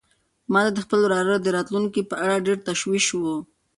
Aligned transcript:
ما 0.51 0.59
ته 0.65 0.71
د 0.75 0.79
خپل 0.85 0.99
وراره 1.03 1.35
د 1.39 1.47
راتلونکي 1.57 2.01
په 2.09 2.15
اړه 2.23 2.43
ډېر 2.45 2.57
تشویش 2.67 3.05
و. 3.13 3.21